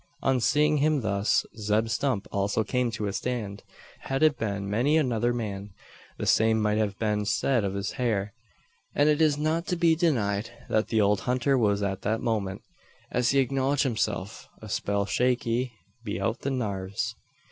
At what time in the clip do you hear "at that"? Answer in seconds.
11.83-12.19